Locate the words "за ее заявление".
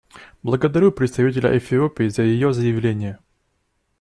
2.07-3.19